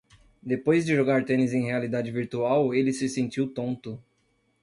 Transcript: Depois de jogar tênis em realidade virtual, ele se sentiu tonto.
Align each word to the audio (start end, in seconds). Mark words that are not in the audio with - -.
Depois 0.41 0.83
de 0.83 0.95
jogar 0.95 1.25
tênis 1.25 1.53
em 1.53 1.65
realidade 1.67 2.09
virtual, 2.09 2.73
ele 2.73 2.91
se 2.91 3.07
sentiu 3.07 3.47
tonto. 3.47 4.01